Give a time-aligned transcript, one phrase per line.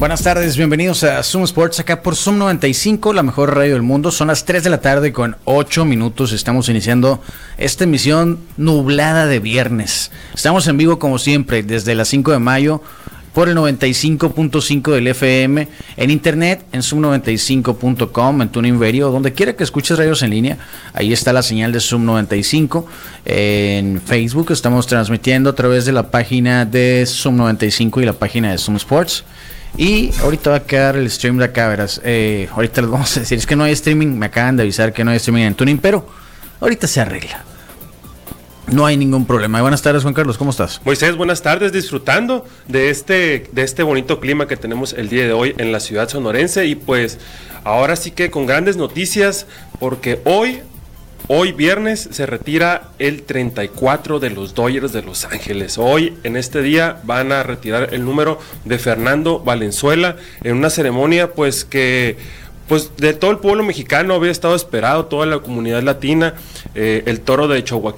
[0.00, 4.10] Buenas tardes, bienvenidos a Zoom Sports acá por Zoom 95, la mejor radio del mundo.
[4.10, 6.32] Son las 3 de la tarde con 8 minutos.
[6.32, 7.20] Estamos iniciando
[7.58, 10.10] esta emisión nublada de viernes.
[10.34, 12.80] Estamos en vivo como siempre desde las 5 de mayo
[13.34, 19.64] por el 95.5 del FM, en internet, en zoom95.com, en TuneIn Radio, donde quiera que
[19.64, 20.56] escuches radios en línea,
[20.94, 22.86] ahí está la señal de Zoom 95.
[23.26, 28.50] En Facebook estamos transmitiendo a través de la página de Zoom 95 y la página
[28.50, 29.24] de Zoom Sports.
[29.76, 32.00] Y ahorita va a quedar el stream de acá, verás.
[32.04, 34.92] Eh, ahorita les vamos a decir, es que no hay streaming, me acaban de avisar
[34.92, 36.06] que no hay streaming en Tuning, pero
[36.60, 37.44] ahorita se arregla.
[38.72, 39.60] No hay ningún problema.
[39.62, 40.80] Buenas tardes, Juan Carlos, ¿cómo estás?
[40.84, 45.32] Moisés, buenas tardes, disfrutando de este, de este bonito clima que tenemos el día de
[45.32, 47.18] hoy en la ciudad sonorense y pues
[47.64, 49.46] ahora sí que con grandes noticias
[49.80, 50.60] porque hoy
[51.28, 55.78] Hoy viernes se retira el 34 de los Dodgers de Los Ángeles.
[55.78, 61.32] Hoy, en este día, van a retirar el número de Fernando Valenzuela en una ceremonia
[61.32, 62.16] pues que
[62.70, 66.34] pues de todo el pueblo mexicano había estado esperado, toda la comunidad latina,
[66.76, 67.96] eh, el toro de Chihuahua,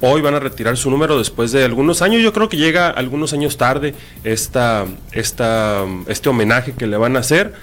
[0.00, 3.32] hoy van a retirar su número después de algunos años, yo creo que llega algunos
[3.32, 7.54] años tarde esta, esta, este homenaje que le van a hacer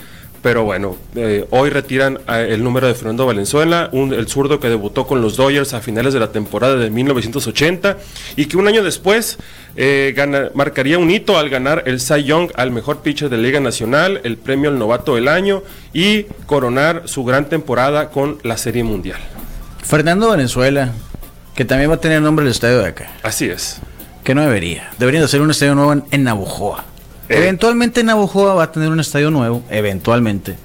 [0.47, 4.69] pero bueno, eh, hoy retiran eh, el número de Fernando Valenzuela, un, el zurdo que
[4.69, 7.97] debutó con los Dodgers a finales de la temporada de 1980
[8.37, 9.39] y que un año después
[9.75, 10.15] eh,
[10.53, 14.37] marcaría un hito al ganar el Cy Young al mejor pitcher de Liga Nacional, el
[14.37, 19.19] premio al novato del año y coronar su gran temporada con la Serie Mundial.
[19.83, 20.93] Fernando Valenzuela,
[21.55, 23.11] que también va a tener nombre el estadio de acá.
[23.21, 23.81] Así es.
[24.23, 24.91] Que no debería.
[24.97, 26.23] Deberían de hacer un estadio nuevo en, en.
[27.29, 30.55] Eh, eventualmente Navojoa va a tener un estadio nuevo, eventualmente.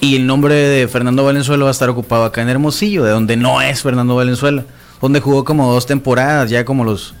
[0.00, 3.36] Y el nombre de Fernando Valenzuela va a estar ocupado acá en Hermosillo, de donde
[3.36, 4.64] no es Fernando Valenzuela.
[5.00, 7.14] Donde jugó como dos temporadas, ya como los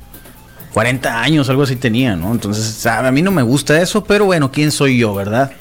[0.72, 2.32] 40 años, algo así tenía, ¿no?
[2.32, 5.52] Entonces, a mí no me gusta eso, pero bueno, ¿quién soy yo, verdad?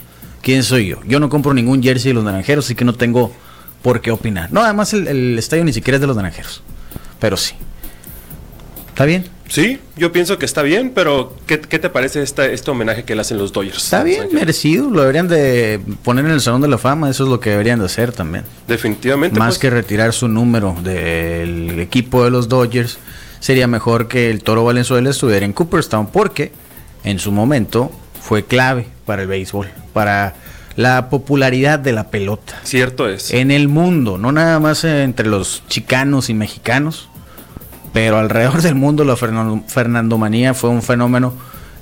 [0.42, 1.00] ¿Quién soy yo?
[1.06, 3.32] Yo no compro ningún jersey de los naranjeros, así que no tengo
[3.82, 4.52] por qué opinar.
[4.52, 6.64] No, además el, el estadio ni siquiera es de los naranjeros.
[7.20, 7.56] Pero sí.
[8.94, 9.26] ¿Está bien?
[9.50, 13.40] Sí, yo pienso que está bien, pero ¿qué, te parece este homenaje que le hacen
[13.40, 13.86] los Dodgers?
[13.86, 17.30] Está bien, merecido, lo deberían de poner en el Salón de la Fama, eso es
[17.32, 18.44] lo que deberían de hacer también.
[18.68, 19.40] Definitivamente.
[19.40, 19.60] Más pues.
[19.60, 23.00] que retirar su número del equipo de los Dodgers,
[23.40, 26.52] sería mejor que el Toro Valenzuela estuviera en Cooperstown, porque
[27.04, 30.36] en su momento fue clave para el béisbol, para
[30.76, 32.60] la popularidad de la pelota.
[32.62, 33.32] Cierto es.
[33.32, 37.10] En el mundo, no nada más entre los chicanos y mexicanos
[37.94, 41.34] pero alrededor del mundo la Fernando, Manía fue un fenómeno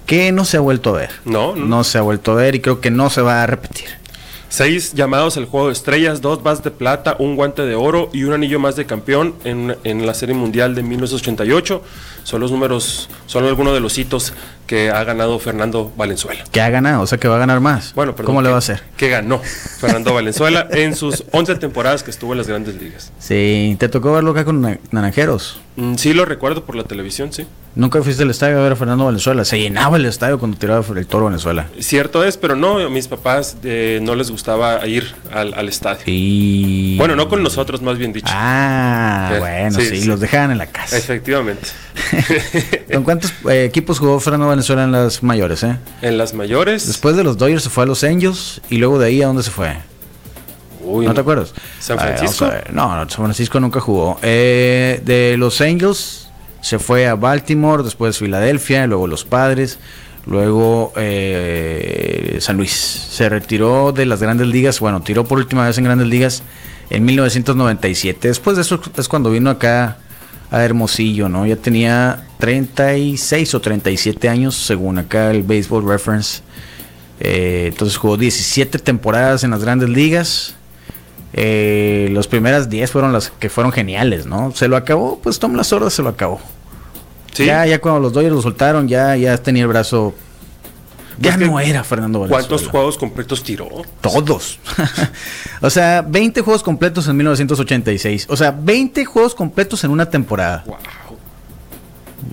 [0.05, 1.09] que no se ha vuelto a ver.
[1.25, 3.47] No, no, no se ha vuelto a ver y creo que no se va a
[3.47, 4.01] repetir.
[4.49, 8.25] Seis llamados al juego de estrellas, dos bases de plata, un guante de oro y
[8.25, 11.81] un anillo más de campeón en, en, la Serie Mundial de 1988.
[12.23, 14.33] Son los números, son algunos de los hitos
[14.71, 16.45] que ha ganado Fernando Valenzuela.
[16.49, 17.93] Que ha ganado, o sea que va a ganar más.
[17.93, 18.81] Bueno, pero ¿cómo le va a hacer?
[18.95, 23.11] Que ganó Fernando Valenzuela en sus 11 temporadas que estuvo en las grandes ligas.
[23.19, 25.59] Sí, ¿te tocó verlo acá con Naranjeros?
[25.75, 27.47] Mm, sí, lo recuerdo por la televisión, sí.
[27.75, 29.45] Nunca fuiste al estadio a ver a Fernando Valenzuela.
[29.45, 31.67] Se llenaba el estadio cuando tiraba el toro Venezuela.
[31.79, 36.03] Cierto es, pero no, mis papás eh, no les gustaba ir al, estadio.
[36.97, 38.27] Bueno, no con nosotros, más bien dicho.
[38.29, 40.97] Ah, bueno, sí, los dejaban en la casa.
[40.97, 41.67] Efectivamente.
[42.93, 45.63] ¿Con cuántos eh, equipos jugó Fernando Valenzuela en las mayores?
[45.63, 45.77] Eh?
[46.01, 46.87] En las mayores.
[46.87, 49.43] Después de los Dodgers se fue a los Angels y luego de ahí a dónde
[49.43, 49.75] se fue.
[50.83, 51.53] Uy, ¿No te acuerdas?
[51.79, 52.49] ¿San Francisco?
[52.71, 54.17] no, no, San Francisco nunca jugó.
[54.21, 56.29] Eh, de los Angels
[56.61, 59.79] se fue a Baltimore, después Filadelfia, luego los Padres,
[60.25, 62.71] luego eh, San Luis.
[62.71, 66.43] Se retiró de las grandes ligas, bueno, tiró por última vez en grandes ligas
[66.89, 68.27] en 1997.
[68.27, 69.97] Después de eso es cuando vino acá
[70.51, 71.45] a Hermosillo, ¿no?
[71.45, 76.41] Ya tenía 36 o 37 años, según acá el Baseball Reference.
[77.19, 80.55] Eh, entonces jugó 17 temporadas en las grandes ligas.
[81.33, 84.51] Eh, las primeras 10 fueron las que fueron geniales, ¿no?
[84.55, 86.41] Se lo acabó, pues Tom La Sorda se lo acabó.
[87.35, 90.15] Ya, ya cuando los Dodgers lo soltaron, ya, ya tenía el brazo
[91.19, 92.47] ya no era Fernando Valenzuela.
[92.47, 93.69] ¿Cuántos juegos completos tiró?
[94.01, 94.59] Todos.
[95.61, 98.25] o sea, 20 juegos completos en 1986.
[98.29, 100.63] O sea, 20 juegos completos en una temporada.
[100.65, 100.77] Wow.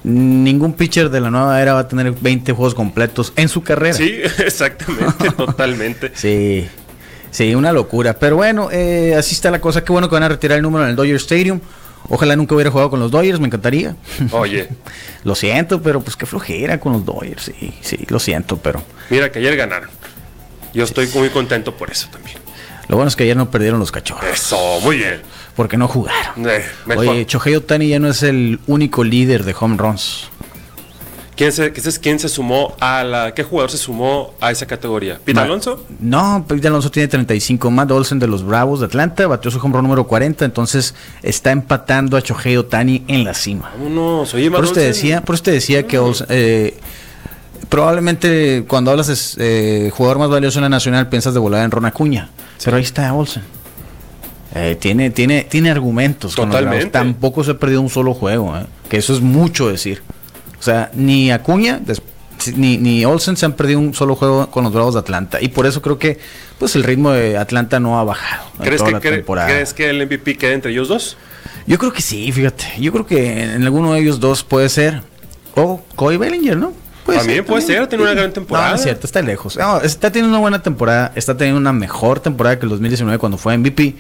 [0.09, 3.93] Ningún pitcher de la nueva era va a tener 20 juegos completos en su carrera.
[3.93, 6.13] Sí, exactamente, totalmente.
[6.15, 6.67] Sí.
[7.31, 8.19] Sí, una locura.
[8.19, 9.85] Pero bueno, eh, así está la cosa.
[9.85, 11.61] Qué bueno que van a retirar el número en el Dodger Stadium.
[12.09, 13.97] Ojalá nunca hubiera jugado con los Dodgers, me encantaría.
[14.33, 14.71] Oye.
[15.25, 17.43] lo siento, pero pues qué flojera con los Dodgers.
[17.45, 18.83] Sí, sí, lo siento, pero.
[19.11, 19.91] Mira que ayer ganaron.
[20.73, 22.39] Yo estoy muy contento por eso también.
[22.89, 24.25] Lo bueno es que ayer no perdieron los cachorros.
[24.25, 25.21] Eso, muy bien.
[25.55, 26.49] Porque no jugaron.
[26.49, 26.65] Eh.
[26.97, 30.29] Oye, Chohei Otani ya no es el único líder de home runs.
[31.39, 33.33] ¿Quién se, quién se sumó a la.
[33.33, 35.21] ¿Qué jugador se sumó a esa categoría?
[35.25, 35.85] ¿Pete Alonso?
[36.01, 37.71] No, Pete Alonso tiene 35.
[37.71, 40.45] Matt Olsen de los Bravos de Atlanta batió su home run número 40.
[40.45, 43.71] Entonces está empatando a Chohei Otani en la cima.
[43.73, 44.35] Vámonos.
[44.35, 46.77] Oye, Por eso te decía, por eso te decía que Olsen, eh,
[47.69, 51.71] probablemente cuando hablas de eh, jugador más valioso en la nacional piensas de volar en
[51.71, 52.31] Ron Acuña.
[52.65, 53.43] Pero ahí está Olsen.
[54.55, 56.35] Eh, tiene, tiene, tiene argumentos.
[56.35, 56.91] con los Totalmente.
[56.91, 58.57] Tampoco se ha perdido un solo juego.
[58.57, 60.03] eh, que eso es mucho decir.
[60.59, 61.81] O sea, ni Acuña
[62.57, 65.39] ni, ni Olsen se han perdido un solo juego con los Bravos de Atlanta.
[65.41, 66.19] Y por eso creo que
[66.59, 68.45] pues el ritmo de Atlanta no ha bajado.
[68.61, 69.49] ¿Crees toda que, la cre- temporada.
[69.49, 71.17] ¿Crees que el MVP quede entre ellos dos?
[71.67, 72.65] Yo creo que sí, fíjate.
[72.81, 75.03] Yo creo que en alguno de ellos dos puede ser.
[75.55, 76.73] O Cody Bellinger, ¿no?
[77.17, 78.71] También puede ser, tiene una gran temporada.
[78.71, 79.57] No, es cierto, está lejos.
[79.57, 83.39] No, está teniendo una buena temporada, está teniendo una mejor temporada que el 2019 cuando
[83.39, 83.95] fue MVP.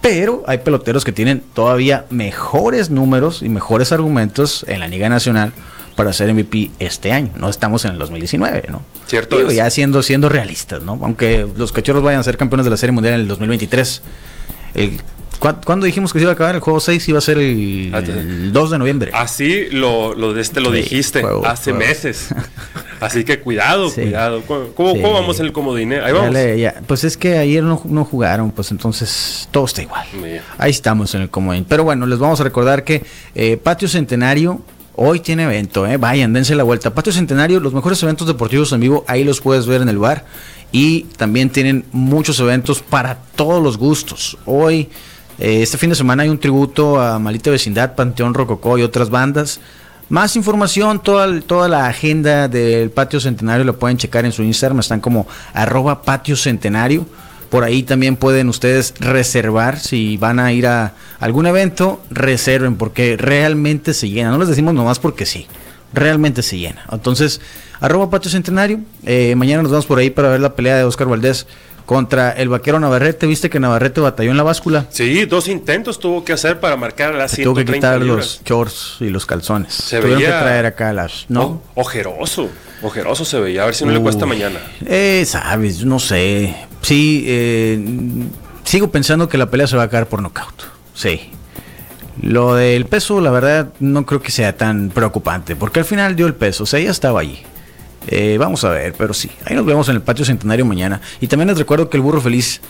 [0.00, 5.52] Pero hay peloteros que tienen todavía mejores números y mejores argumentos en la Liga Nacional
[5.96, 7.30] para ser MVP este año.
[7.36, 8.82] No estamos en el 2019, ¿no?
[9.06, 10.98] Cierto Digo, ya siendo, siendo realistas, ¿no?
[11.02, 14.02] Aunque los cachorros vayan a ser campeones de la Serie Mundial en el 2023.
[14.74, 15.04] El, ¿cuá-
[15.38, 16.54] ¿Cuándo dijimos que se iba a acabar?
[16.54, 19.10] El juego 6 iba a ser el, Ah, el 2 de noviembre.
[19.14, 21.86] Así lo, lo, de este lo Sí, dijiste juego, hace juego.
[21.86, 22.28] meses.
[23.00, 24.02] Así que cuidado, Sí.
[24.02, 24.42] cuidado.
[24.46, 25.00] ¿Cómo, cómo- Sí.
[25.02, 25.92] cómo vamos en el comodín?
[25.92, 26.00] eh?
[26.02, 26.32] Ahí vamos.
[26.32, 26.80] le- ya.
[26.86, 30.06] Pues es que ayer no, no jugaron, pues entonces todo está igual.
[30.22, 30.40] Bien.
[30.56, 31.66] Ahí estamos en el comodín.
[31.68, 33.04] Pero bueno, les vamos a recordar que
[33.34, 34.62] eh, Patio Centenario
[34.96, 35.96] hoy tiene evento, ¿eh?
[35.98, 36.94] Vayan, dense la vuelta.
[36.94, 40.24] Patio Centenario, los mejores eventos deportivos en vivo, ahí los puedes ver en el bar.
[40.72, 44.38] Y también tienen muchos eventos para todos los gustos.
[44.44, 44.88] Hoy,
[45.38, 49.10] eh, este fin de semana hay un tributo a Malita Vecindad, Panteón Rococó y otras
[49.10, 49.60] bandas.
[50.08, 54.80] Más información, toda, toda la agenda del Patio Centenario la pueden checar en su Instagram,
[54.80, 57.06] están como arroba Patio Centenario.
[57.48, 63.16] Por ahí también pueden ustedes reservar si van a ir a algún evento, reserven porque
[63.16, 64.30] realmente se llena.
[64.30, 65.46] No les decimos nomás porque sí,
[65.92, 66.84] realmente se llena.
[66.92, 67.40] Entonces,
[67.80, 68.80] arroba Patio Centenario.
[69.04, 71.46] eh, mañana nos vamos por ahí para ver la pelea de Oscar Valdés
[71.86, 73.26] contra el vaquero Navarrete.
[73.26, 74.86] ¿Viste que Navarrete batalló en la báscula?
[74.90, 78.16] Sí, dos intentos tuvo que hacer para marcar las Se tuvo que 130 quitar libras.
[78.38, 79.74] los shorts y los calzones.
[79.74, 81.26] Se Tuvieron veía- que traer acá las.
[81.28, 81.42] ¿No?
[81.74, 82.48] O- ojeroso,
[82.82, 83.62] ojeroso se veía.
[83.62, 84.58] A ver si no le cuesta mañana.
[84.86, 86.54] Eh, sabes, no sé.
[86.82, 87.78] Sí, eh,
[88.64, 90.62] sigo pensando que la pelea se va a acabar por nocaut.
[90.94, 91.30] Sí.
[92.22, 96.26] Lo del peso, la verdad, no creo que sea tan preocupante, porque al final dio
[96.26, 97.40] el peso, o sea, ya estaba allí.
[98.08, 101.00] Eh, vamos a ver, pero sí, ahí nos vemos en el patio centenario mañana.
[101.20, 102.60] Y también les recuerdo que el burro feliz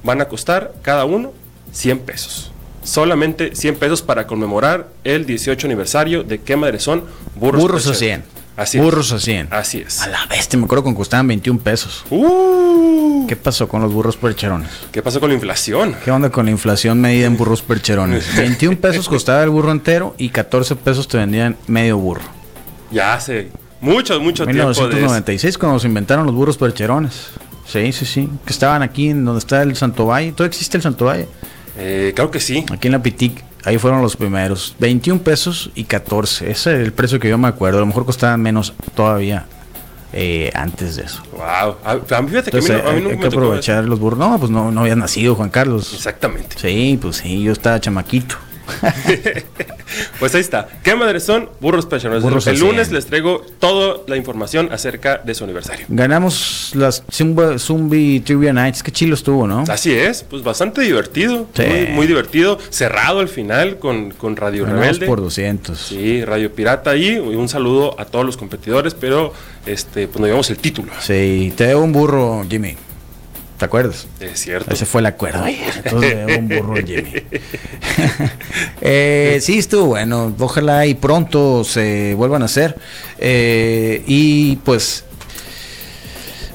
[0.04, 1.32] van a costar cada uno
[1.72, 2.52] 100 pesos.
[2.84, 7.04] Solamente 100 pesos para conmemorar el 18 aniversario de qué madre son
[7.36, 8.24] burros, Burros a percherones.
[8.26, 8.36] 100.
[8.58, 9.14] Así Burros es.
[9.14, 9.48] a 100.
[9.52, 10.02] Así es.
[10.02, 12.06] A la bestia, me acuerdo que costaban 21 pesos.
[12.10, 14.70] Uh, ¿Qué pasó con los burros percherones?
[14.92, 15.96] ¿Qué pasó con la inflación?
[16.06, 18.34] ¿Qué onda con la inflación medida en burros percherones?
[18.38, 22.22] 21 pesos costaba el burro entero y 14 pesos te vendían medio burro.
[22.92, 23.50] Ya hace
[23.82, 24.74] mucho, mucho tiempo de.
[24.74, 27.30] 1996 cuando se inventaron los burros percherones.
[27.68, 28.30] Sí, sí, sí.
[28.46, 30.32] Que estaban aquí en donde está el Santo Valle.
[30.32, 31.28] ¿Todavía existe el Santo Valle?
[31.78, 32.64] Eh, claro que sí.
[32.72, 34.76] Aquí en la Pitic Ahí fueron los primeros.
[34.78, 36.52] 21 pesos y 14.
[36.52, 37.80] Ese es el precio que yo me acuerdo.
[37.80, 39.48] A lo mejor costaban menos todavía
[40.14, 41.24] eh, antes de eso.
[41.32, 41.76] Wow.
[41.84, 43.22] A, a mí fíjate que a mí Entonces, no- a mí hay, nunca hay me
[43.22, 44.20] que aprovechar los burros.
[44.20, 45.92] No, pues no, no había nacido Juan Carlos.
[45.96, 46.58] Exactamente.
[46.60, 48.36] Sí, pues sí, yo estaba chamaquito.
[50.20, 50.68] Pues ahí está.
[50.84, 51.50] ¿Qué madres son?
[51.62, 52.22] Burros Pensioners.
[52.24, 52.96] Burros el lunes 100.
[52.96, 55.86] les traigo toda la información acerca de su aniversario.
[55.90, 58.84] Ganamos las Zumba, Zumbi Trivia Nights.
[58.84, 59.64] Qué chilo estuvo, ¿no?
[59.70, 61.48] Así es, pues bastante divertido.
[61.54, 61.64] Sí.
[61.64, 62.58] Muy, muy divertido.
[62.70, 65.06] Cerrado al final con, con Radio Ganamos Rebelde.
[65.06, 65.78] por 200.
[65.78, 67.14] Sí, Radio Pirata ahí.
[67.16, 69.34] Y un saludo a todos los competidores, pero
[69.66, 70.92] este, pues nos llevamos el título.
[71.00, 72.76] Sí, te debo un burro, Jimmy.
[73.58, 74.08] ¿Te acuerdas?
[74.20, 74.72] Es cierto.
[74.74, 75.74] Ese fue el acuerdo ayer.
[75.84, 77.12] Entonces un burro Jimmy.
[78.82, 80.34] Eh, sí, estuvo bueno.
[80.40, 82.78] Ojalá y pronto se vuelvan a hacer.
[83.18, 85.06] Eh, y pues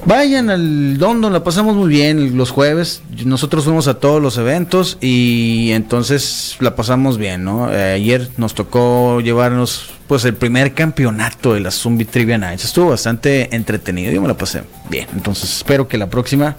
[0.05, 3.03] Vayan al London, la pasamos muy bien los jueves.
[3.23, 7.71] Nosotros fuimos a todos los eventos y entonces la pasamos bien, ¿no?
[7.71, 12.65] Eh, ayer nos tocó llevarnos pues el primer campeonato de la Zumbi Trivia Nights.
[12.65, 15.07] Estuvo bastante entretenido, yo me la pasé bien.
[15.13, 16.55] Entonces espero que la próxima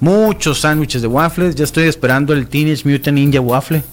[0.00, 1.54] Muchos sándwiches de waffles.
[1.54, 3.82] Ya estoy esperando el Teenage Mutant Ninja Waffle.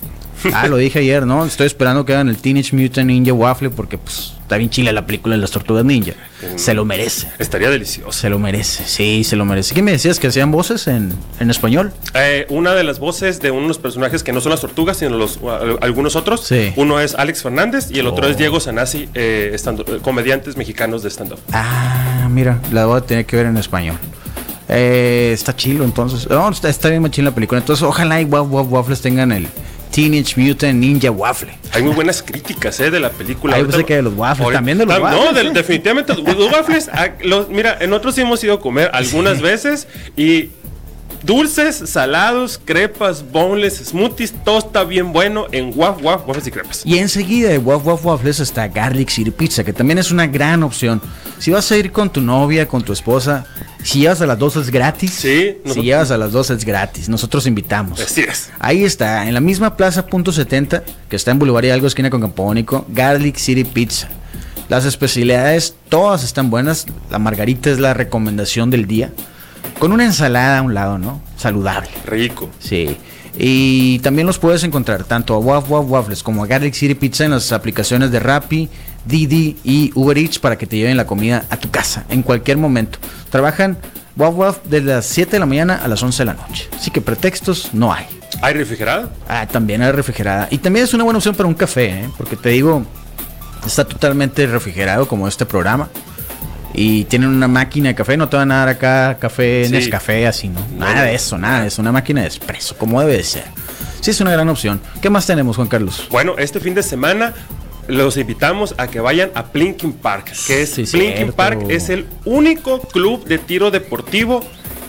[0.56, 1.46] Ah, lo dije ayer, ¿no?
[1.46, 5.06] Estoy esperando que hagan el Teenage Mutant Ninja Waffle porque pues está bien chile la
[5.06, 6.14] película de las tortugas ninja.
[6.56, 7.28] Se lo merece.
[7.38, 8.12] Estaría delicioso.
[8.12, 9.76] Se lo merece, sí, se lo merece.
[9.76, 10.20] ¿Qué me decías?
[10.20, 11.94] ¿Que hacían voces en, en español?
[12.16, 15.38] Eh, una de las voces de unos personajes que no son las tortugas, sino los,
[15.48, 16.42] al- algunos otros.
[16.44, 16.74] Sí.
[16.76, 18.30] Uno es Alex Fernández y el otro Oh.
[18.32, 21.40] es Diego Sanasi, eh, eh, comediantes mexicanos de stand-up.
[21.54, 23.98] Ah, mira, la voy a tener que ver en español.
[24.70, 26.30] Eh, está chilo, entonces.
[26.30, 27.60] No, está, está bien machín la película.
[27.60, 29.48] Entonces, ojalá y Waf Waf Waffles tengan el
[29.92, 31.52] Teenage Mutant Ninja Waffle.
[31.74, 33.54] Hay muy buenas críticas eh, de la película.
[33.56, 35.42] Ah, Ahorita- pensé que de los waffles, ahorita- también de los tam- waffles, No, de-
[35.48, 35.52] eh.
[35.54, 36.90] definitivamente los waffles.
[36.94, 40.50] ah, los- mira, en otros sí hemos ido a comer algunas veces y
[41.24, 46.82] dulces, salados, crepas, boneless, smoothies, todo está bien bueno en Waf Waf Waffles y crepas.
[46.86, 50.64] Y enseguida de Waf Waf Waffles está Garlic City Pizza, que también es una gran
[50.64, 51.02] opción.
[51.40, 53.46] Si vas a ir con tu novia, con tu esposa,
[53.84, 55.12] si llevas a las dos es gratis.
[55.12, 57.10] Sí, Si llevas a las dos es gratis.
[57.10, 58.00] Nosotros invitamos.
[58.00, 58.50] Así es.
[58.60, 62.22] Ahí está, en la misma plaza punto 70, que está en Boulevard Hidalgo, esquina con
[62.22, 64.08] Campónico, Garlic City Pizza.
[64.70, 66.86] Las especialidades, todas están buenas.
[67.10, 69.12] La margarita es la recomendación del día.
[69.80, 71.22] Con una ensalada a un lado, ¿no?
[71.38, 71.90] Saludable.
[72.06, 72.50] Rico.
[72.60, 72.98] Sí.
[73.38, 77.26] Y también los puedes encontrar tanto a Waf Waf Waffles como a Garlic City Pizza
[77.26, 78.70] en las aplicaciones de Rappi,
[79.06, 82.58] Didi y Uber Eats para que te lleven la comida a tu casa en cualquier
[82.58, 83.00] momento.
[83.30, 83.78] Trabajan
[84.18, 86.70] Waf Waf desde las 7 de la mañana a las 11 de la noche.
[86.76, 88.06] Así que pretextos no hay.
[88.42, 89.10] ¿Hay refrigerado?
[89.28, 90.48] Ah, también hay refrigerada.
[90.52, 92.10] Y también es una buena opción para un café, ¿eh?
[92.18, 92.84] porque te digo,
[93.66, 95.90] está totalmente refrigerado como este programa.
[96.74, 99.72] Y tienen una máquina de café, no te van a dar acá café Sí.
[99.72, 100.66] Nescafé así, ¿no?
[100.78, 101.82] Nada de eso, nada de eso.
[101.82, 103.44] Una máquina de espresso, como debe de ser.
[104.00, 104.80] Sí, es una gran opción.
[105.02, 106.08] ¿Qué más tenemos, Juan Carlos?
[106.10, 107.34] Bueno, este fin de semana
[107.88, 111.34] los invitamos a que vayan a Plinking Park, que es Sí, Plinking cierto.
[111.36, 114.44] Park es el único club de tiro deportivo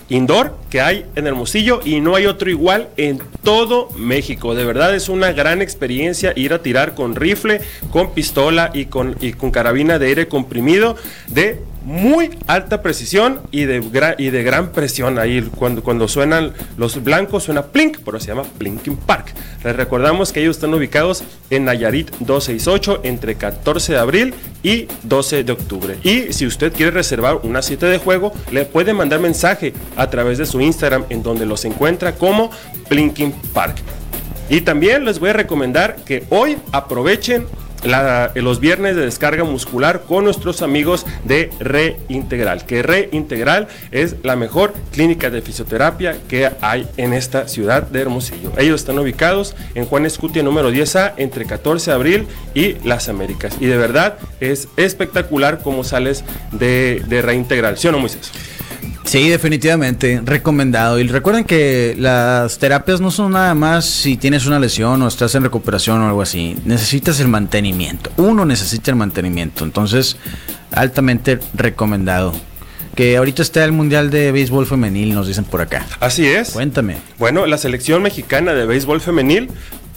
[0.08, 4.54] indoor que hay en Hermosillo y no hay otro igual en todo México.
[4.54, 7.60] De verdad es una gran experiencia ir a tirar con rifle,
[7.90, 10.96] con pistola y con, y con carabina de aire comprimido
[11.28, 15.18] de muy alta precisión y de, y de gran presión.
[15.18, 19.34] Ahí cuando, cuando suenan los blancos suena plink, pero se llama Plinking Park.
[19.64, 25.44] Les recordamos que ellos están ubicados en Nayarit 268 entre 14 de abril y 12
[25.44, 25.98] de octubre.
[26.02, 30.38] Y si usted quiere reservar una cita de juego, le puede mandar mensaje a través
[30.38, 32.50] de su Instagram en donde los encuentra como
[32.88, 33.76] Plinking Park.
[34.48, 37.46] Y también les voy a recomendar que hoy aprovechen
[37.84, 44.74] los viernes de descarga muscular con nuestros amigos de Reintegral, que Reintegral es la mejor
[44.92, 48.52] clínica de fisioterapia que hay en esta ciudad de Hermosillo.
[48.56, 53.56] Ellos están ubicados en Juan Escutia número 10A entre 14 de abril y Las Américas.
[53.60, 57.78] Y de verdad es espectacular cómo sales de, de Reintegral.
[57.78, 58.30] ¿Sí o no, Moisés?
[59.04, 60.98] Sí, definitivamente, recomendado.
[60.98, 65.34] Y recuerden que las terapias no son nada más si tienes una lesión o estás
[65.34, 66.56] en recuperación o algo así.
[66.64, 68.10] Necesitas el mantenimiento.
[68.16, 69.64] Uno necesita el mantenimiento.
[69.64, 70.16] Entonces,
[70.70, 72.32] altamente recomendado.
[72.94, 75.86] Que ahorita está el Mundial de Béisbol Femenil, nos dicen por acá.
[75.98, 76.50] Así es.
[76.50, 76.96] Cuéntame.
[77.18, 79.48] Bueno, la selección mexicana de béisbol femenil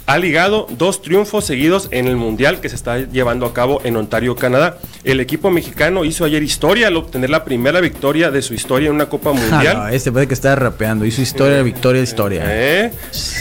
[0.06, 3.96] ha ligado dos triunfos seguidos en el Mundial que se está llevando a cabo en
[3.96, 4.78] Ontario, Canadá.
[5.02, 8.94] El equipo mexicano hizo ayer historia al obtener la primera victoria de su historia en
[8.94, 9.76] una Copa Mundial.
[9.76, 12.44] Ah, este puede que está rapeando, hizo historia, victoria, historia.
[12.46, 12.92] ¿Eh?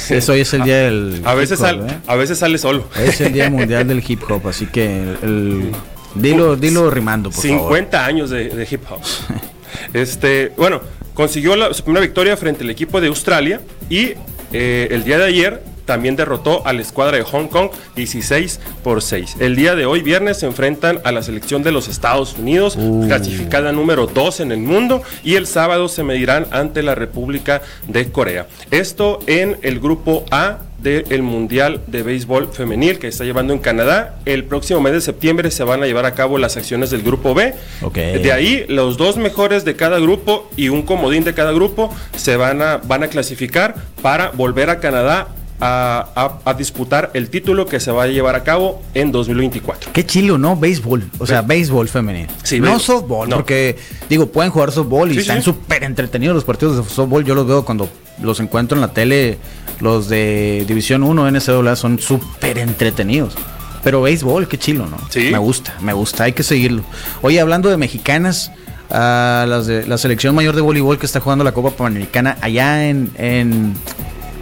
[0.09, 1.21] Eso hoy es el día del.
[1.23, 1.99] A, veces, ¿eh?
[2.07, 2.89] a veces sale solo.
[2.99, 5.71] Es el día mundial del hip hop, así que el,
[6.15, 9.01] dilo, dilo rimando, por 50 años de, hip hop.
[9.93, 10.81] este, bueno,
[11.13, 14.13] consiguió la, su primera victoria frente al equipo de Australia y
[14.51, 19.01] eh, el día de ayer también derrotó a la escuadra de Hong Kong 16 por
[19.01, 19.37] 6.
[19.39, 23.07] El día de hoy, viernes, se enfrentan a la selección de los Estados Unidos, uh.
[23.07, 28.11] clasificada número 2 en el mundo, y el sábado se medirán ante la República de
[28.11, 28.47] Corea.
[28.71, 34.19] Esto en el grupo A del Mundial de Béisbol Femenil que está llevando en Canadá.
[34.25, 37.33] El próximo mes de septiembre se van a llevar a cabo las acciones del grupo
[37.33, 37.55] B.
[37.93, 42.37] De ahí, los dos mejores de cada grupo y un comodín de cada grupo se
[42.37, 47.91] van a, van a clasificar para volver a Canadá a, disputar el título que se
[47.91, 49.91] va a llevar a cabo en 2024.
[49.93, 50.55] Qué chilo, ¿no?
[50.55, 52.29] Béisbol, o sea, béisbol femenino.
[52.43, 53.77] Sí, no softball, porque
[54.09, 57.23] digo, pueden jugar softball y están súper entretenidos los partidos de softball.
[57.23, 57.89] Yo los veo cuando
[58.21, 59.37] los encuentro en la tele,
[59.79, 63.35] los de División 1 NCAA son súper entretenidos.
[63.83, 64.97] Pero béisbol, qué chilo, ¿no?
[65.09, 65.29] Sí.
[65.31, 66.83] Me gusta, me gusta, hay que seguirlo.
[67.21, 68.51] Oye, hablando de mexicanas,
[68.89, 72.87] a las de la selección mayor de voleibol que está jugando la Copa Panamericana allá
[72.87, 73.73] en, en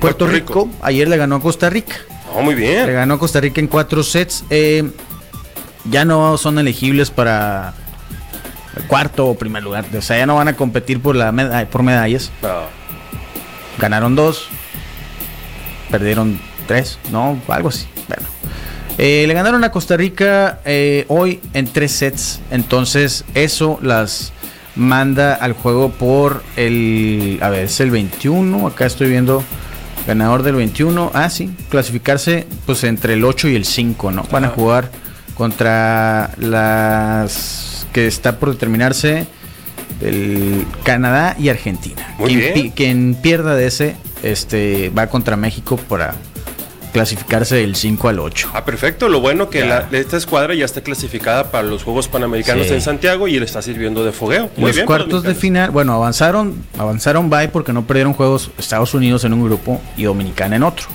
[0.03, 0.69] Puerto, Rico.
[0.81, 1.95] ayer le ganó a Costa Rica.
[2.35, 2.85] Oh, muy bien.
[2.85, 4.43] Le ganó a Costa Rica en cuatro sets.
[4.49, 4.89] Eh,
[5.85, 7.73] ya no son elegibles para
[8.87, 9.85] cuarto o primer lugar.
[9.97, 12.31] O sea, ya no van a competir por, la por medallas.
[13.79, 14.49] Ganaron dos.
[15.89, 17.39] Perdieron tres, ¿no?
[17.47, 17.87] Algo así.
[18.07, 18.23] Bueno.
[18.97, 22.41] Eh, le ganaron a Costa Rica eh, hoy en tres sets.
[22.51, 24.33] Entonces, eso las
[24.75, 27.39] manda al juego por el.
[27.41, 28.67] A ver, es el 21.
[28.67, 29.43] Acá estoy viendo.
[30.07, 31.11] Ganador del 21.
[31.13, 31.55] Ah, sí.
[31.69, 34.23] Clasificarse pues entre el 8 y el 5, ¿no?
[34.31, 34.91] Van a jugar
[35.35, 39.27] contra las que está por determinarse
[40.01, 42.15] el Canadá y Argentina.
[42.75, 46.15] quien, pierda de ese este va contra México para
[46.93, 48.51] clasificarse del 5 al 8.
[48.53, 49.09] Ah, perfecto.
[49.09, 53.37] Lo bueno que esta escuadra ya está clasificada para los Juegos Panamericanos en Santiago y
[53.39, 54.49] le está sirviendo de fogueo.
[54.55, 59.25] Muy los cuartos de final, bueno, avanzaron, avanzaron bye porque no perdieron juegos Estados Unidos
[59.25, 60.85] en un grupo y Dominicana en otro.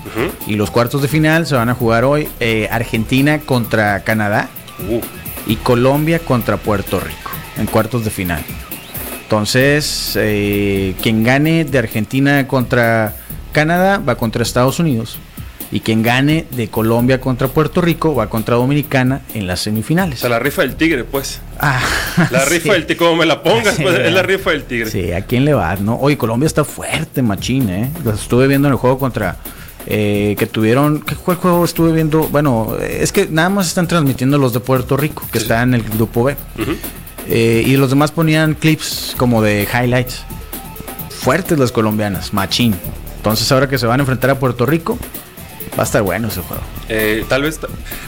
[0.46, 4.48] Y los cuartos de final se van a jugar hoy eh, Argentina contra Canadá
[4.88, 5.00] uh.
[5.46, 8.42] y Colombia contra Puerto Rico en cuartos de final.
[9.24, 13.16] Entonces, eh, quien gane de Argentina contra
[13.52, 15.18] Canadá va contra Estados Unidos
[15.70, 20.18] y quien gane de Colombia contra Puerto Rico va contra Dominicana en las semifinales.
[20.18, 21.40] O sea, la rifa del tigre, pues.
[21.59, 21.81] Ah,
[22.31, 24.90] la rifa del tigre, como me la pongas, pues es la rifa del tigre.
[24.90, 25.76] Sí, ¿a quién le va?
[25.76, 25.96] No?
[25.96, 27.90] Oye, Colombia está fuerte, machín, ¿eh?
[28.04, 29.37] Los estuve viendo en el juego contra...
[29.90, 32.24] Eh, que tuvieron, ¿qué cuál juego estuve viendo?
[32.28, 35.83] Bueno, es que nada más están transmitiendo los de Puerto Rico, que está en el
[35.83, 36.37] grupo B.
[37.26, 40.24] Eh, y los demás ponían clips como de highlights.
[41.09, 42.74] Fuertes las colombianas, machín.
[43.16, 44.98] Entonces ahora que se van a enfrentar a Puerto Rico,
[45.76, 46.62] Va a estar bueno ese juego.
[46.88, 47.61] Eh, tal vez,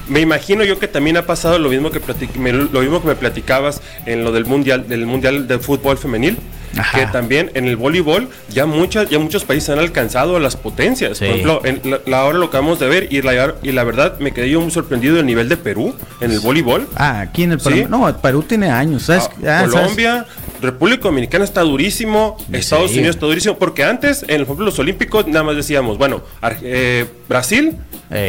[0.09, 2.01] me imagino yo que también ha pasado lo mismo que
[2.39, 6.39] me, lo mismo que me platicabas en lo del mundial, del mundial de fútbol femenil.
[6.95, 11.19] Que también en el voleibol ya muchas ya muchos países han alcanzado las potencias.
[11.19, 14.33] Por ejemplo, en la, hora lo acabamos de ver y la, y la verdad me
[14.33, 16.89] quedé yo muy sorprendido del nivel de Perú en el voleibol.
[16.97, 17.87] Ah, aquí en el Perú.
[17.89, 19.09] No, Perú tiene años.
[19.11, 20.27] Ah, Colombia,
[20.61, 25.43] República Dominicana está durísimo, Estados Unidos está durísimo, porque antes en los Juegos Olímpicos nada
[25.43, 26.23] más decíamos, bueno,
[26.63, 27.77] eh, Brasil,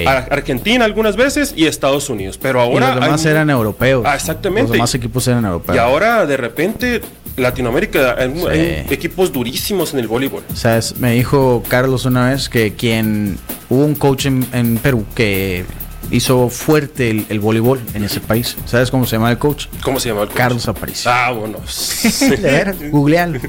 [0.06, 2.92] Argentina algunas veces y Estados Unidos, pero ahora...
[2.92, 4.04] Y los demás eran europeos.
[4.06, 4.64] Ah, exactamente.
[4.64, 5.76] Los demás equipos eran europeos.
[5.76, 7.02] Y ahora de repente
[7.38, 10.44] Latinoamérica hay, equipos durísimos en el voleibol.
[10.54, 10.98] ¿Sabes?
[10.98, 13.38] Me dijo Carlos una vez que quien
[13.70, 15.66] hubo un coach en Perú que
[16.12, 18.58] hizo fuerte el, voleibol en ese país.
[18.66, 19.68] ¿Sabes cómo se llama el coach?
[19.84, 20.38] ¿Cómo se llama el coach?
[20.38, 21.10] Carlos Aparicio.
[21.12, 21.58] Ah, bueno.
[22.92, 23.40] Googlealo.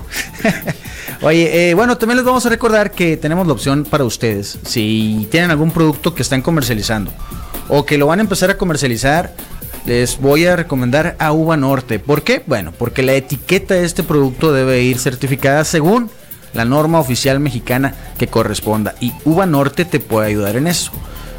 [1.22, 4.58] Oye, eh, bueno, también les vamos a recordar que tenemos la opción para ustedes.
[4.64, 7.12] Si tienen algún producto que están comercializando
[7.68, 9.34] o que lo van a empezar a comercializar,
[9.86, 11.98] les voy a recomendar a Uva Norte.
[11.98, 12.42] ¿Por qué?
[12.46, 16.10] Bueno, porque la etiqueta de este producto debe ir certificada según
[16.52, 18.94] la norma oficial mexicana que corresponda.
[19.00, 20.92] Y Uva Norte te puede ayudar en eso.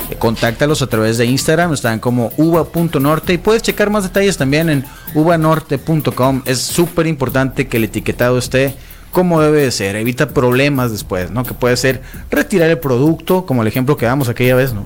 [0.10, 4.70] Eh, contáctalos a través de Instagram, están como uva.norte y puedes checar más detalles también
[4.70, 6.42] en uvanorte.com.
[6.46, 8.76] Es súper importante que el etiquetado esté
[9.12, 11.44] como debe de ser, evita problemas después, ¿no?
[11.44, 12.02] Que puede ser
[12.32, 14.86] retirar el producto, como el ejemplo que damos aquella vez, ¿no?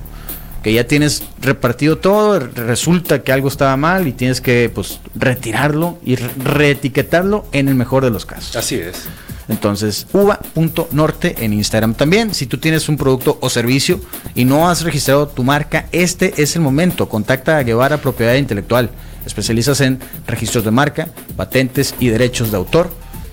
[0.68, 5.98] Que ya tienes repartido todo, resulta que algo estaba mal y tienes que pues retirarlo
[6.04, 8.54] y reetiquetarlo en el mejor de los casos.
[8.54, 9.04] Así es.
[9.48, 12.34] Entonces, uva.norte en Instagram también.
[12.34, 13.98] Si tú tienes un producto o servicio
[14.34, 17.08] y no has registrado tu marca, este es el momento.
[17.08, 18.90] Contacta a Guevara Propiedad Intelectual.
[19.24, 22.90] Especializas en registros de marca, patentes y derechos de autor.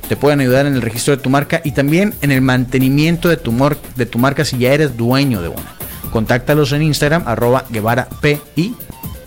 [0.07, 3.35] Te pueden ayudar en el registro de tu marca y también en el mantenimiento de
[3.35, 3.53] tu,
[3.97, 5.74] de tu marca si ya eres dueño de una.
[6.15, 8.73] Contáctalos en Instagram, arroba Guevara PI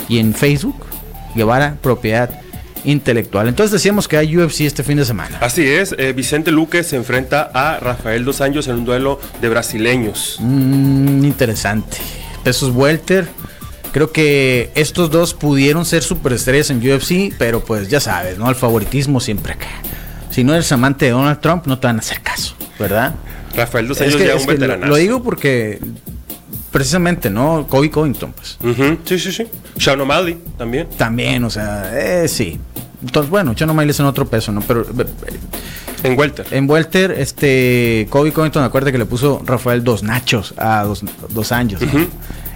[0.08, 0.86] y en Facebook,
[1.34, 2.40] Guevara Propiedad
[2.82, 3.46] intelectual.
[3.46, 5.36] Entonces decíamos que hay UFC este fin de semana.
[5.42, 9.50] Así es, eh, Vicente Luque se enfrenta a Rafael Dos Años en un duelo de
[9.50, 10.38] brasileños.
[10.40, 11.98] Mm, interesante.
[12.42, 13.28] Pesos Welter.
[13.92, 18.48] Creo que estos dos pudieron ser superestrellas en UFC, pero pues ya sabes, ¿no?
[18.48, 19.68] El favoritismo siempre acá.
[20.30, 23.14] Si no eres amante de Donald Trump, no te van a hacer caso, ¿verdad?
[23.54, 24.86] Rafael Dos Años ya un veterano.
[24.86, 25.80] Lo, digo porque
[26.70, 27.66] precisamente, ¿no?
[27.68, 28.58] Kobe Covington, pues.
[29.04, 29.46] Sí, sí, sí.
[29.78, 30.88] Sean O'Malley también.
[30.96, 32.58] También, o sea, eh, sí.
[33.02, 34.60] Entonces, bueno, Sean O'Malley es en otro peso, ¿no?
[34.62, 34.82] Pero...
[34.82, 35.06] Eh,
[36.02, 36.46] en Welter.
[36.50, 41.52] En Welter, este, Kobe Covington, acuérdate que le puso Rafael dos nachos a dos, dos
[41.52, 41.80] años,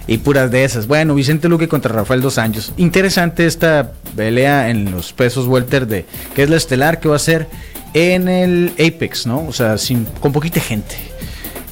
[0.07, 0.87] Y puras de esas.
[0.87, 2.73] Bueno, Vicente Luque contra Rafael dos años.
[2.77, 7.19] Interesante esta pelea en los pesos Welter de que es la estelar que va a
[7.19, 7.47] ser
[7.93, 9.45] en el Apex, ¿no?
[9.47, 10.95] O sea, sin, con poquita gente.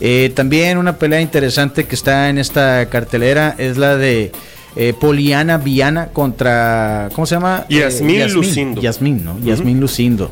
[0.03, 4.31] Eh, también una pelea interesante que está en esta cartelera es la de
[4.75, 7.09] eh, Poliana Viana contra.
[7.13, 7.67] ¿Cómo se llama?
[7.69, 8.81] Eh, Yasmín, Lucindo.
[8.81, 9.39] Yasmín, ¿no?
[9.39, 10.31] Yasmín Lucindo.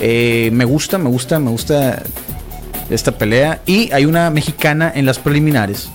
[0.00, 2.00] me gusta, me gusta, me gusta
[2.90, 3.60] esta pelea.
[3.66, 5.90] Y hay una mexicana en las preliminares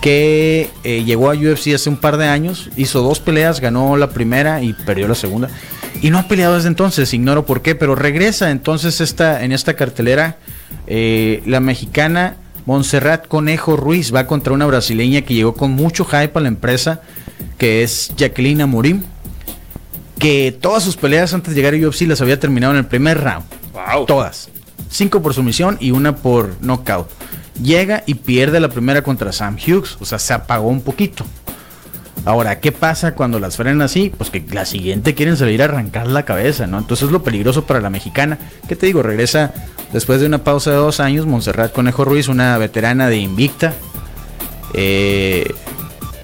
[0.00, 4.62] que llegó a UFC hace un par de años, hizo dos peleas, ganó la primera
[4.62, 5.48] y perdió la segunda.
[6.00, 9.74] Y no ha peleado desde entonces, ignoro por qué, pero regresa entonces esta, en esta
[9.74, 10.36] cartelera
[10.86, 16.32] eh, la mexicana Montserrat Conejo Ruiz va contra una brasileña que llegó con mucho hype
[16.34, 17.00] a la empresa,
[17.58, 19.02] que es Jacqueline Amorim,
[20.18, 23.22] que todas sus peleas antes de llegar a UFC las había terminado en el primer
[23.22, 23.44] round.
[24.06, 24.48] Todas.
[24.90, 27.08] Cinco por sumisión y una por knockout.
[27.62, 31.24] Llega y pierde la primera contra Sam Hughes, o sea, se apagó un poquito.
[32.26, 34.12] Ahora, ¿qué pasa cuando las frenan así?
[34.14, 36.76] Pues que la siguiente quieren salir a arrancar la cabeza, ¿no?
[36.76, 38.36] Entonces es lo peligroso para la mexicana.
[38.66, 39.00] ¿Qué te digo?
[39.00, 39.54] Regresa
[39.92, 43.74] después de una pausa de dos años, Montserrat Conejo Ruiz, una veterana de Invicta.
[44.74, 45.54] Eh,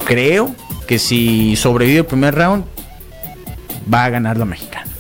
[0.05, 0.53] creo
[0.89, 2.65] que si sobrevive el primer round,
[3.93, 4.91] va a ganar la mexicana.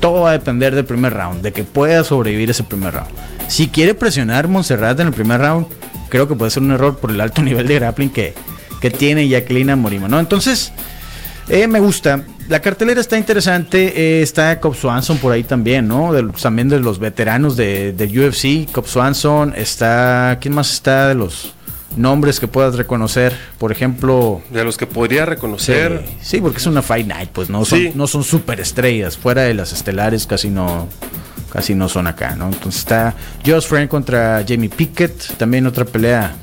[0.00, 3.10] Todo va a depender del primer round, de que pueda sobrevivir ese primer round.
[3.46, 5.66] Si quiere presionar Montserrat en el primer round,
[6.08, 8.34] creo que puede ser un error por el alto nivel de grappling que,
[8.80, 10.20] que tiene Jacqueline Morimo, ¿no?
[10.20, 10.72] Entonces,
[11.48, 12.24] eh, me gusta.
[12.48, 14.18] La cartelera está interesante.
[14.18, 16.12] Eh, está Cobb Swanson por ahí también, ¿no?
[16.40, 18.70] también de los veteranos de, UFC.
[18.70, 19.54] Cobb Swanson.
[19.56, 20.38] Está.
[20.40, 21.54] ¿Quién más está de los
[21.96, 23.34] nombres que puedas reconocer?
[23.58, 24.42] Por ejemplo.
[24.50, 26.04] De los que podría reconocer.
[26.20, 29.16] Sí, porque es una Fight Night, pues no son, no son superestrellas.
[29.16, 30.88] Fuera de las estelares casi no.
[31.50, 32.48] Casi no son acá, ¿no?
[32.48, 33.14] Entonces está
[33.44, 35.38] Josh Frank contra Jamie Pickett.
[35.38, 36.34] También otra pelea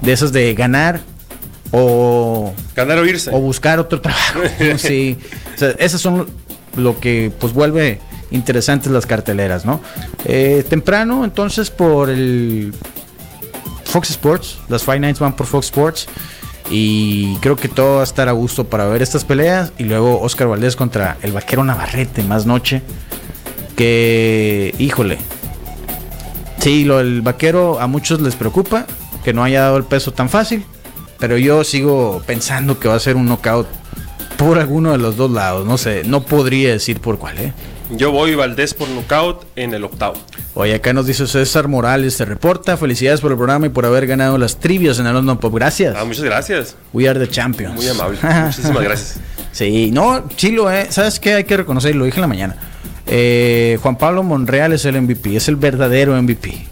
[0.00, 1.00] de esas de ganar
[1.72, 3.30] o ganar o irse.
[3.32, 4.40] o buscar otro trabajo
[4.76, 5.18] sí.
[5.60, 6.28] O esas son
[6.76, 8.00] lo que pues vuelve
[8.30, 9.80] interesantes las carteleras no
[10.24, 12.74] eh, temprano entonces por el
[13.84, 16.06] Fox Sports las Five Nights van por Fox Sports
[16.70, 20.20] y creo que todo va a estar a gusto para ver estas peleas y luego
[20.20, 22.82] Oscar Valdés contra el vaquero Navarrete más noche
[23.76, 25.18] que híjole
[26.58, 28.86] sí lo el vaquero a muchos les preocupa
[29.24, 30.64] que no haya dado el peso tan fácil
[31.18, 33.66] pero yo sigo pensando que va a ser un knockout
[34.36, 35.66] por alguno de los dos lados.
[35.66, 37.52] No sé, no podría decir por cuál, ¿eh?
[37.90, 40.14] Yo voy Valdés por nocaut en el octavo.
[40.54, 42.76] Oye, acá nos dice César Morales, se reporta.
[42.76, 45.54] Felicidades por el programa y por haber ganado las trivias en el London Pop.
[45.54, 45.96] Gracias.
[45.98, 46.76] Ah, muchas gracias.
[46.92, 47.74] We are the champions.
[47.74, 48.18] Muy amable.
[48.44, 49.20] Muchísimas gracias.
[49.52, 50.88] Sí, no, chilo, ¿eh?
[50.90, 51.34] ¿Sabes qué?
[51.34, 52.56] Hay que reconocer, lo dije en la mañana.
[53.06, 56.66] Eh, Juan Pablo Monreal es el MVP, es el verdadero MVP.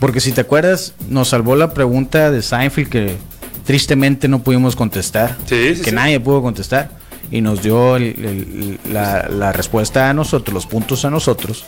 [0.00, 3.16] Porque si te acuerdas, nos salvó la pregunta de Seinfeld que
[3.64, 5.36] tristemente no pudimos contestar.
[5.46, 5.96] Sí, sí, que sí.
[5.96, 6.90] nadie pudo contestar.
[7.32, 11.64] Y nos dio el- el- la, la respuesta a nosotros, los puntos a nosotros.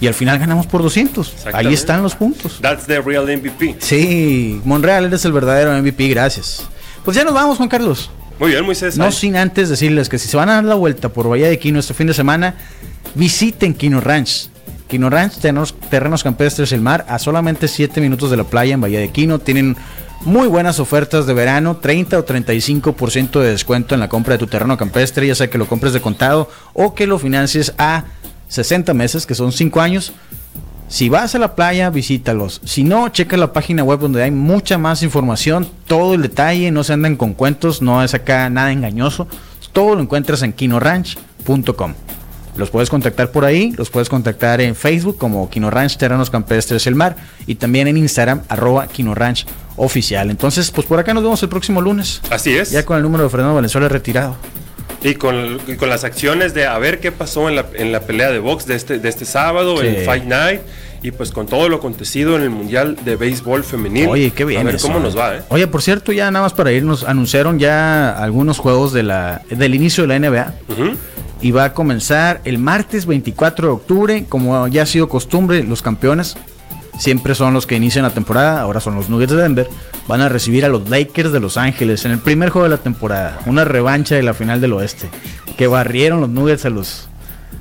[0.00, 1.46] Y al final ganamos por 200.
[1.52, 2.58] Ahí están los puntos.
[2.62, 3.76] That's the real MVP.
[3.78, 6.66] Sí, Monreal eres el verdadero MVP, gracias.
[7.04, 8.10] Pues ya nos vamos, Juan Carlos.
[8.40, 8.96] Muy bien, Moisés.
[8.96, 11.58] No sin antes decirles que si se van a dar la vuelta por Bahía de
[11.58, 12.54] Quino este fin de semana,
[13.14, 14.48] visiten Quino Ranch.
[14.88, 18.80] Quino Ranch, terrenos, terrenos campestres El Mar, a solamente 7 minutos de la playa en
[18.80, 19.38] Bahía de Quino.
[19.38, 19.76] Tienen
[20.24, 24.46] muy buenas ofertas de verano, 30 o 35% de descuento en la compra de tu
[24.46, 28.04] terreno campestre, ya sea que lo compres de contado o que lo financies a
[28.48, 30.12] 60 meses, que son 5 años.
[30.88, 32.60] Si vas a la playa, visítalos.
[32.64, 36.84] Si no, checa la página web donde hay mucha más información, todo el detalle, no
[36.84, 39.26] se andan con cuentos, no es acá nada engañoso.
[39.72, 41.94] Todo lo encuentras en quinoranch.com.
[42.56, 46.86] Los puedes contactar por ahí, los puedes contactar en Facebook como Quino Ranch Terrenos Campestres
[46.86, 50.28] El Mar y también en Instagram arroba Quino Ranch Oficial.
[50.30, 52.20] Entonces, pues por acá nos vemos el próximo lunes.
[52.30, 52.70] Así es.
[52.70, 54.36] Ya con el número de Fernando Valenzuela retirado.
[55.02, 58.00] Y con, y con las acciones de a ver qué pasó en la, en la
[58.00, 59.86] pelea de box de este, de este sábado, Sí.
[59.86, 60.60] en Fight Night,
[61.02, 64.06] y pues con todo lo acontecido en el Mundial de Béisbol Femenil.
[64.08, 64.60] Oye, qué bien.
[64.60, 65.42] A ver eso, cómo nos va, ¿eh?
[65.48, 69.74] Oye, por cierto, ya nada más para irnos, anunciaron ya algunos juegos de la, del
[69.74, 70.54] inicio de la NBA.
[71.42, 75.82] Y va a comenzar el martes 24 de octubre, como ya ha sido costumbre, los
[75.82, 76.36] campeones
[76.98, 79.68] siempre son los que inician la temporada, ahora son los Nuggets de Denver,
[80.06, 82.82] van a recibir a los Lakers de Los Ángeles en el primer juego de la
[82.82, 85.08] temporada, una revancha de la final del oeste,
[85.56, 87.08] que barrieron los Nuggets a los,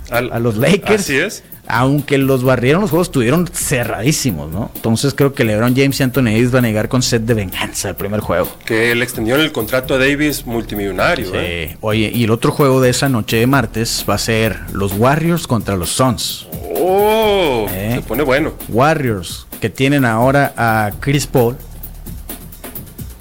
[0.10, 1.02] a los Lakers.
[1.02, 1.44] Así es.
[1.72, 4.72] Aunque los barrieron, los juegos estuvieron cerradísimos, ¿no?
[4.76, 7.90] Entonces creo que LeBron James y Anthony Davis van a llegar con set de venganza
[7.90, 8.48] el primer juego.
[8.66, 11.70] Que le extendieron el contrato a Davis multimillonario, ¿eh?
[11.72, 11.78] Sí.
[11.82, 15.48] Oye, y el otro juego de esa noche de martes va a ser los Warriors
[15.48, 16.48] contra los Suns.
[16.76, 17.94] Oh, Eh.
[17.96, 18.54] se pone bueno.
[18.70, 21.56] Warriors, que tienen ahora a Chris Paul,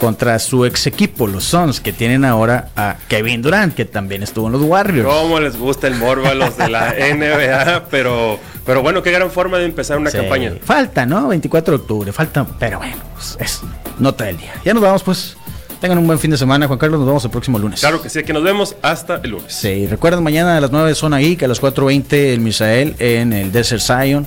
[0.00, 4.46] contra su ex equipo, los Suns, que tienen ahora a Kevin Durant, que también estuvo
[4.46, 5.06] en los Warriors.
[5.06, 9.30] Cómo les gusta el morbo a los de la NBA, pero, pero bueno, qué gran
[9.30, 10.16] forma de empezar una Sí.
[10.16, 10.54] campaña.
[10.64, 11.28] Falta, ¿no?
[11.28, 13.60] 24 de octubre, falta, pero bueno, pues, es
[13.98, 14.54] nota del día.
[14.64, 15.36] Ya nos vamos, pues.
[15.80, 16.98] Tengan un buen fin de semana, Juan Carlos.
[17.00, 17.80] Nos vemos el próximo lunes.
[17.80, 19.50] Claro que sí, aquí nos vemos hasta el lunes.
[19.54, 23.50] Sí, recuerden mañana a las 9 Zona Geek, a las 4.20 el Misael en el
[23.50, 24.26] Desert Zion.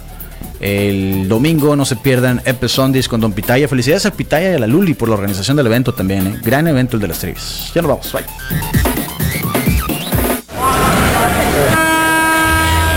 [0.63, 3.67] El domingo no se pierdan Epe Sundays con Don Pitaya.
[3.67, 6.25] Felicidades al Pitaya y a la Luli por la organización del evento también.
[6.25, 6.39] ¿eh?
[6.41, 7.69] Gran evento el de las trivias.
[7.75, 8.23] Ya nos vamos, bye.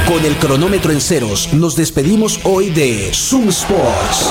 [0.07, 4.31] Con el cronómetro en ceros, nos despedimos hoy de Zoom Sports.